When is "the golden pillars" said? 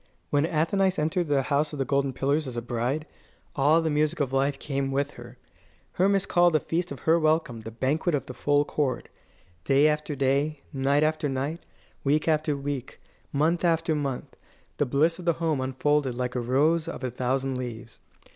1.77-2.47